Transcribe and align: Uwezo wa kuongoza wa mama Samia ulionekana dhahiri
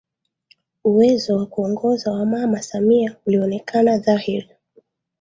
Uwezo 0.83 1.37
wa 1.37 1.45
kuongoza 1.45 2.11
wa 2.11 2.25
mama 2.25 2.61
Samia 2.61 3.15
ulionekana 3.25 3.97
dhahiri 3.97 4.49